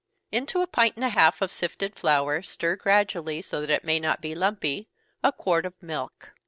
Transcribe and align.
_Into 0.35 0.61
a 0.61 0.65
pint 0.65 0.95
and 0.95 1.05
a 1.05 1.09
half 1.09 1.43
of 1.43 1.51
sifted 1.51 1.95
flour 1.95 2.41
stir 2.41 2.75
gradually, 2.75 3.39
so 3.39 3.61
that 3.61 3.69
it 3.69 3.83
may 3.85 3.99
not 3.99 4.19
be 4.19 4.33
lumpy, 4.33 4.89
a 5.23 5.31
quart 5.31 5.63
of 5.63 5.75
milk. 5.79 6.33